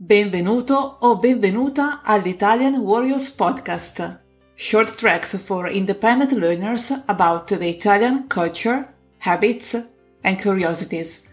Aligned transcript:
Benvenuto 0.00 0.96
o 1.00 1.16
benvenuta 1.16 2.02
all'Italian 2.04 2.78
Warriors 2.84 3.34
Podcast. 3.34 4.20
Short 4.54 4.96
tracks 4.96 5.36
for 5.36 5.66
independent 5.66 6.30
learners 6.34 6.92
about 7.08 7.48
the 7.48 7.68
Italian 7.68 8.28
culture, 8.28 8.86
habits, 9.18 9.74
and 10.22 10.40
curiosities. 10.40 11.26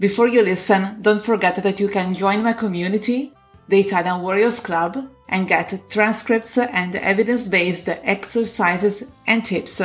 Before 0.00 0.26
you 0.26 0.42
listen, 0.42 1.00
don't 1.00 1.22
forget 1.22 1.62
that 1.62 1.78
you 1.78 1.88
can 1.88 2.12
join 2.12 2.42
my 2.42 2.54
community, 2.54 3.32
the 3.68 3.78
Italian 3.78 4.20
Warriors 4.20 4.58
Club, 4.58 4.98
and 5.28 5.46
get 5.46 5.88
transcripts 5.88 6.58
and 6.58 6.96
evidence 6.96 7.46
based 7.46 7.88
exercises 7.88 9.12
and 9.28 9.44
tips 9.44 9.80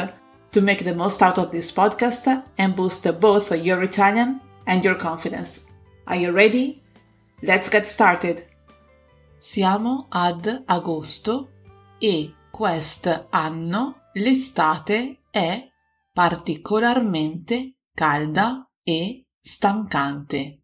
to 0.52 0.62
make 0.62 0.84
the 0.84 0.96
most 0.96 1.22
out 1.22 1.38
of 1.38 1.52
this 1.52 1.72
podcast 1.72 2.44
and 2.58 2.76
boost 2.76 3.06
both 3.20 3.52
your 3.56 3.84
Italian 3.84 4.42
and 4.66 4.84
your 4.84 4.96
confidence. 4.96 5.68
Are 6.08 6.16
you 6.16 6.32
ready? 6.32 6.83
Let's 7.46 7.70
get 7.70 7.84
started! 7.84 8.48
Siamo 9.36 10.06
ad 10.08 10.64
agosto 10.66 11.52
e 12.00 12.34
quest'anno 12.50 14.10
l'estate 14.14 15.24
è 15.30 15.70
particolarmente 16.14 17.80
calda 17.94 18.72
e 18.82 19.28
stancante. 19.38 20.64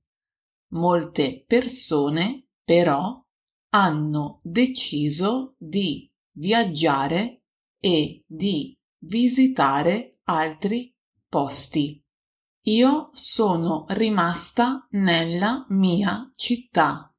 Molte 0.70 1.44
persone 1.46 2.48
però 2.64 3.26
hanno 3.72 4.40
deciso 4.42 5.56
di 5.58 6.10
viaggiare 6.32 7.42
e 7.78 8.24
di 8.26 8.80
visitare 9.00 10.20
altri 10.24 10.96
posti. 11.28 12.02
Io 12.64 13.10
sono 13.14 13.86
rimasta 13.90 14.86
nella 14.92 15.66
mia 15.70 16.30
città, 16.36 17.16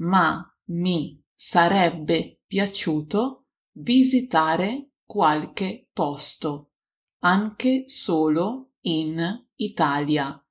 ma 0.00 0.44
mi 0.70 1.22
sarebbe 1.32 2.42
piaciuto 2.44 3.46
visitare 3.72 4.90
qualche 5.04 5.88
posto, 5.92 6.72
anche 7.20 7.84
solo 7.86 8.72
in 8.80 9.46
Italia. 9.54 10.44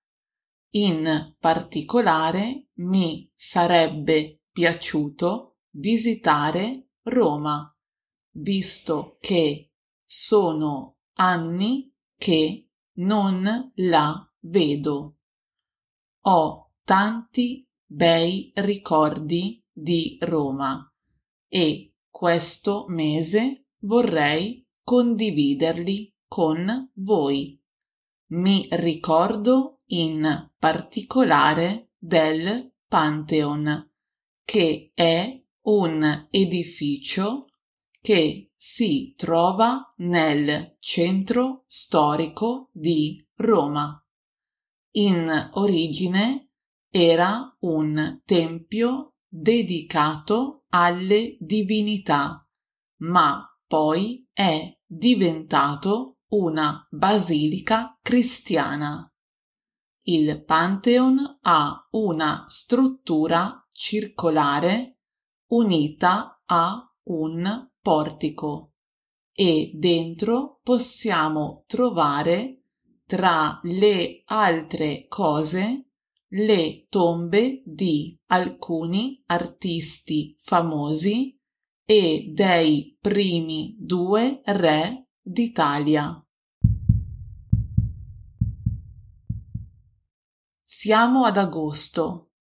In 0.71 1.35
particolare 1.37 2.69
mi 2.75 3.29
sarebbe 3.33 4.43
piaciuto 4.51 5.57
visitare 5.71 6.91
Roma, 7.03 7.75
visto 8.35 9.17
che 9.19 9.73
sono 10.03 10.99
anni 11.15 11.93
che 12.15 12.69
non 12.93 13.71
la 13.75 14.28
vedo. 14.41 15.17
Ho 16.21 16.71
tanti 16.83 17.67
bei 17.85 18.51
ricordi 18.55 19.63
di 19.71 20.17
Roma 20.21 20.91
e 21.47 21.93
questo 22.09 22.85
mese 22.87 23.65
vorrei 23.79 24.65
condividerli 24.83 26.13
con 26.27 26.91
voi. 26.95 27.59
Mi 28.31 28.67
ricordo 28.71 29.81
in 29.87 30.51
particolare 30.57 31.91
del 31.97 32.73
Pantheon, 32.87 33.91
che 34.43 34.91
è 34.93 35.43
un 35.61 36.27
edificio 36.29 37.47
che 38.01 38.51
si 38.55 39.13
trova 39.15 39.93
nel 39.97 40.75
centro 40.79 41.63
storico 41.65 42.69
di 42.71 43.25
Roma. 43.35 44.03
In 44.99 45.51
origine 45.53 46.49
era 46.91 47.55
un 47.59 48.21
tempio 48.25 49.13
dedicato 49.29 50.65
alle 50.71 51.37
divinità, 51.39 52.45
ma 53.03 53.47
poi 53.65 54.27
è 54.33 54.77
diventato 54.85 56.17
una 56.31 56.85
basilica 56.91 57.97
cristiana. 58.01 59.09
Il 60.01 60.43
Pantheon 60.43 61.39
ha 61.43 61.87
una 61.91 62.43
struttura 62.49 63.65
circolare 63.71 64.97
unita 65.51 66.41
a 66.45 66.93
un 67.03 67.69
portico 67.81 68.73
e 69.31 69.71
dentro 69.75 70.59
possiamo 70.61 71.63
trovare 71.67 72.58
tra 73.09 73.59
le 73.63 74.21
altre 74.25 75.07
cose 75.07 75.87
le 76.27 76.85
tombe 76.89 77.63
di 77.65 78.15
alcuni 78.27 79.19
artisti 79.25 80.35
famosi 80.37 81.35
e 81.83 82.29
dei 82.31 82.95
primi 83.01 83.75
due 83.79 84.41
re 84.45 85.07
d'Italia. 85.19 86.23
Siamo 90.61 91.25
ad 91.25 91.37
agosto 91.37 92.33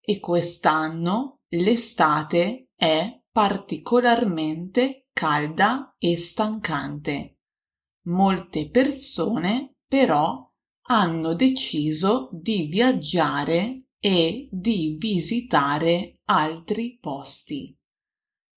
e 0.00 0.18
quest'anno 0.18 1.42
l'estate 1.50 2.70
è 2.74 3.22
particolarmente 3.30 5.06
calda 5.12 5.94
e 5.96 6.16
stancante. 6.16 7.38
Molte 8.06 8.68
persone 8.68 9.74
però 9.88 10.46
hanno 10.90 11.34
deciso 11.34 12.28
di 12.32 12.66
viaggiare 12.66 13.88
e 13.98 14.48
di 14.52 14.96
visitare 14.98 16.20
altri 16.26 16.98
posti. 17.00 17.76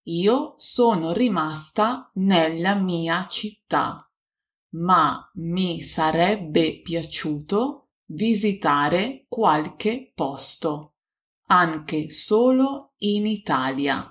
Io 0.06 0.56
sono 0.58 1.14
rimasta 1.14 2.12
nella 2.16 2.76
mia 2.76 3.28
città, 3.28 4.12
ma 4.76 5.30
mi 5.36 5.82
sarebbe 5.82 6.82
piaciuto 6.82 7.92
visitare 8.08 9.26
qualche 9.28 10.12
posto, 10.14 10.96
anche 11.48 12.10
solo 12.10 12.94
in 13.00 13.26
Italia. 13.26 14.06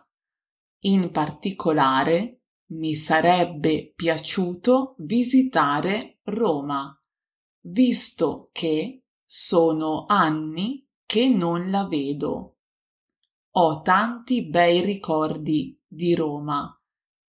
In 0.85 1.11
particolare 1.11 2.43
mi 2.71 2.95
sarebbe 2.95 3.93
piaciuto 3.95 4.95
visitare 4.99 6.21
Roma, 6.25 7.00
visto 7.63 8.49
che 8.53 9.05
sono 9.25 10.07
anni 10.07 10.87
che 11.05 11.29
non 11.29 11.71
la 11.71 11.87
vedo. 11.87 12.59
Ho 13.55 13.81
tanti 13.83 14.47
bei 14.47 14.81
ricordi 14.81 15.81
di 15.87 16.15
Roma 16.15 16.73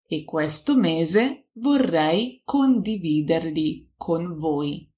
e 0.07 0.23
questo 0.23 0.75
mese 0.75 1.49
vorrei 1.53 2.41
condividerli 2.43 3.93
con 3.95 4.37
voi. 4.37 4.89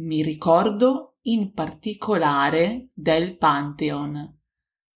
Mi 0.00 0.22
ricordo 0.22 1.16
in 1.22 1.52
particolare 1.52 2.90
del 2.94 3.36
Pantheon, 3.36 4.40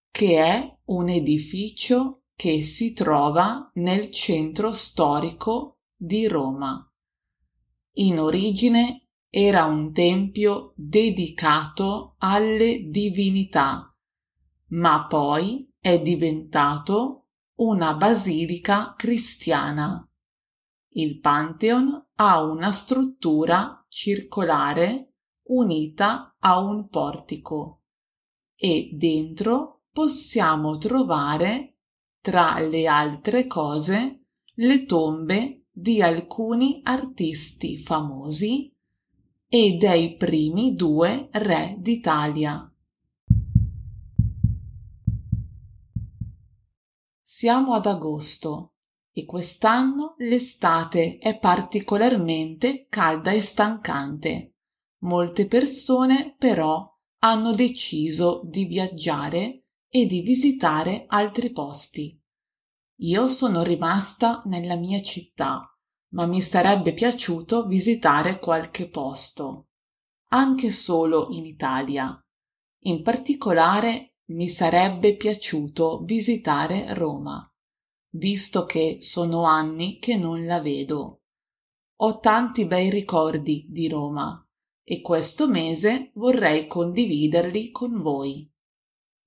che 0.09 0.43
è 0.43 0.77
un 0.85 1.09
edificio 1.09 2.23
che 2.35 2.63
si 2.63 2.93
trova 2.93 3.69
nel 3.75 4.09
centro 4.11 4.71
storico 4.71 5.79
di 5.95 6.27
Roma. 6.27 6.89
In 7.97 8.19
origine 8.19 9.02
era 9.35 9.65
un 9.65 9.91
tempio 9.93 10.73
dedicato 10.75 12.13
alle 12.19 12.87
divinità, 12.87 13.91
ma 14.67 15.07
poi 15.07 15.67
è 15.79 15.99
diventato 15.99 17.29
una 17.55 17.95
basilica 17.95 18.93
cristiana. 18.95 20.07
Il 20.89 21.19
Pantheon 21.19 22.09
ha 22.13 22.43
una 22.43 22.71
struttura 22.71 23.83
circolare 23.89 25.15
unita 25.45 26.35
a 26.37 26.59
un 26.59 26.87
portico 26.87 27.85
e 28.55 28.91
dentro 28.93 29.85
possiamo 29.91 30.77
trovare, 30.77 31.77
tra 32.21 32.59
le 32.59 32.85
altre 32.85 33.47
cose, 33.47 34.25
le 34.57 34.85
tombe 34.85 35.65
di 35.71 36.03
alcuni 36.03 36.81
artisti 36.83 37.79
famosi 37.79 38.72
e 39.55 39.77
dei 39.77 40.15
primi 40.15 40.73
due 40.73 41.29
re 41.31 41.75
d'Italia. 41.77 42.73
Siamo 47.21 47.73
ad 47.73 47.85
agosto 47.85 48.73
e 49.11 49.25
quest'anno 49.25 50.15
l'estate 50.17 51.19
è 51.19 51.37
particolarmente 51.37 52.87
calda 52.89 53.29
e 53.29 53.41
stancante. 53.41 54.55
Molte 55.01 55.45
persone 55.45 56.33
però 56.35 56.91
hanno 57.19 57.53
deciso 57.53 58.41
di 58.45 58.65
viaggiare 58.65 59.65
e 59.87 60.07
di 60.07 60.21
visitare 60.21 61.03
altri 61.05 61.51
posti. 61.51 62.19
Io 63.01 63.27
sono 63.29 63.61
rimasta 63.61 64.41
nella 64.45 64.77
mia 64.77 65.03
città 65.03 65.72
ma 66.13 66.25
mi 66.25 66.41
sarebbe 66.41 66.93
piaciuto 66.93 67.65
visitare 67.65 68.39
qualche 68.39 68.87
posto, 68.89 69.69
anche 70.29 70.71
solo 70.71 71.27
in 71.31 71.45
Italia. 71.45 72.19
In 72.85 73.01
particolare 73.01 74.15
mi 74.25 74.47
sarebbe 74.47 75.15
piaciuto 75.15 76.01
visitare 76.03 76.93
Roma, 76.93 77.47
visto 78.15 78.65
che 78.65 78.97
sono 79.01 79.43
anni 79.43 79.99
che 79.99 80.15
non 80.15 80.45
la 80.45 80.59
vedo. 80.59 81.21
Ho 81.97 82.19
tanti 82.19 82.65
bei 82.65 82.89
ricordi 82.89 83.65
di 83.69 83.87
Roma 83.87 84.39
e 84.83 85.01
questo 85.01 85.47
mese 85.47 86.11
vorrei 86.15 86.67
condividerli 86.67 87.71
con 87.71 88.01
voi. 88.01 88.49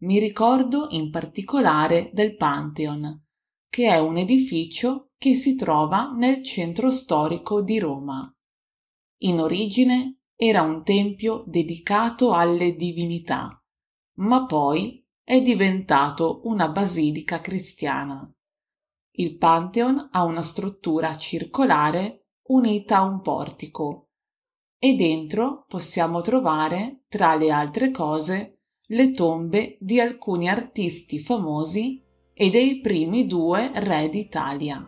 Mi 0.03 0.19
ricordo 0.19 0.89
in 0.91 1.11
particolare 1.11 2.11
del 2.13 2.37
Pantheon, 2.37 3.26
che 3.69 3.89
è 3.89 3.99
un 3.99 4.17
edificio 4.17 5.11
che 5.19 5.35
si 5.35 5.55
trova 5.57 6.13
nel 6.13 6.43
centro 6.43 6.91
storico 6.91 7.63
di 7.63 7.79
Roma. 7.79 8.31
In 9.23 9.41
origine 9.41 10.21
era 10.37 10.63
un 10.63 10.83
tempio 10.85 11.45
dedicato 11.47 12.33
alle 12.33 12.77
divinità, 12.77 13.63
ma 14.19 14.45
poi 14.45 15.05
è 15.23 15.41
diventato 15.41 16.43
una 16.45 16.69
basilica 16.69 17.41
cristiana. 17.41 18.31
Il 19.19 19.37
Pantheon 19.39 20.11
ha 20.13 20.23
una 20.25 20.43
struttura 20.43 21.17
circolare 21.17 22.27
unita 22.49 22.99
a 22.99 23.03
un 23.03 23.21
portico 23.23 24.11
e 24.79 24.95
dentro 24.95 25.65
possiamo 25.67 26.21
trovare, 26.21 27.05
tra 27.09 27.35
le 27.35 27.51
altre 27.51 27.91
cose, 27.91 28.61
le 28.89 29.11
tombe 29.13 29.79
di 29.81 29.99
alcuni 29.99 30.49
artisti 30.49 31.19
famosi 31.19 32.06
e 32.39 32.51
dei 32.51 32.81
primi 32.83 33.27
due 33.27 33.71
re 33.75 34.09
d'Italia. 34.09 34.87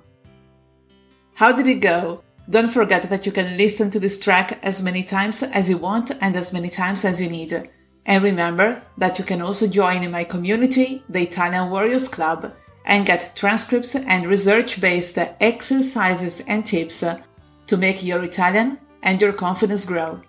How 1.35 1.53
did 1.53 1.67
it 1.67 1.81
go? 1.81 2.23
Don't 2.49 2.71
forget 2.71 3.09
that 3.09 3.25
you 3.27 3.33
can 3.33 3.57
listen 3.57 3.91
to 3.91 4.01
this 4.01 4.19
track 4.19 4.59
as 4.63 4.83
many 4.83 5.03
times 5.03 5.43
as 5.43 5.69
you 5.69 5.79
want 5.79 6.11
and 6.21 6.35
as 6.37 6.53
many 6.53 6.69
times 6.69 7.05
as 7.05 7.21
you 7.21 7.31
need. 7.31 7.71
And 8.07 8.23
remember 8.23 8.83
that 8.97 9.19
you 9.19 9.25
can 9.25 9.43
also 9.43 9.67
join 9.67 10.03
in 10.03 10.11
my 10.11 10.25
community, 10.25 11.03
the 11.09 11.23
Italian 11.23 11.71
Warriors 11.71 12.09
Club, 12.09 12.55
and 12.87 13.05
get 13.05 13.33
transcripts 13.35 13.95
and 13.95 14.27
research 14.27 14.81
based 14.81 15.19
exercises 15.41 16.41
and 16.49 16.65
tips 16.65 17.05
to 17.67 17.77
make 17.77 18.03
your 18.03 18.25
Italian 18.25 18.79
and 19.03 19.21
your 19.21 19.33
confidence 19.35 19.85
grow. 19.85 20.21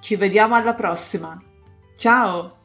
Ci 0.00 0.16
vediamo 0.16 0.54
alla 0.54 0.74
prossima! 0.74 1.40
Ciao! 1.96 2.59